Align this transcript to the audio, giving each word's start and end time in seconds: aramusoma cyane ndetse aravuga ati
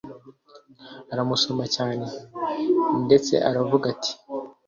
aramusoma 1.13 1.63
cyane 1.75 2.05
ndetse 3.05 3.33
aravuga 3.49 3.85
ati 3.93 4.13